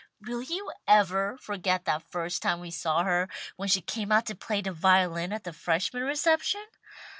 "Will 0.19 0.41
you 0.41 0.71
ever 0.87 1.37
forget 1.37 1.85
that 1.85 2.01
first 2.01 2.41
time 2.41 2.59
we 2.59 2.71
saw 2.71 3.03
her, 3.03 3.29
when 3.55 3.69
she 3.69 3.81
came 3.81 4.11
out 4.11 4.25
to 4.25 4.35
play 4.35 4.59
the 4.59 4.71
violin 4.71 5.31
at 5.31 5.43
the 5.43 5.53
Freshman 5.53 6.01
reception? 6.01 6.65